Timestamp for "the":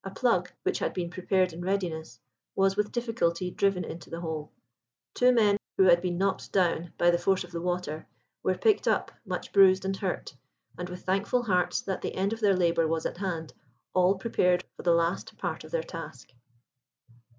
4.09-4.19, 7.11-7.19, 7.51-7.61, 12.01-12.15, 14.81-14.95